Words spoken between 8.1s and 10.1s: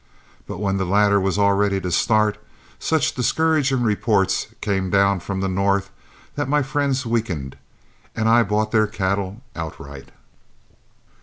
and I bought their cattle outright.